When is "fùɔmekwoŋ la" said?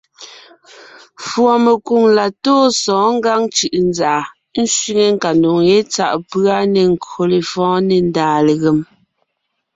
1.25-2.25